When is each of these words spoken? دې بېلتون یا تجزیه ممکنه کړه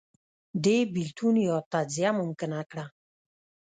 دې 0.63 0.77
بېلتون 0.93 1.35
یا 1.47 1.57
تجزیه 1.71 2.11
ممکنه 2.19 2.59
کړه 2.69 2.85